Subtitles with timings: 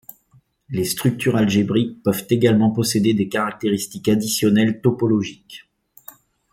[0.71, 5.69] Les structures algébriques peuvent également posséder des caractéristiques additionnelles topologiques.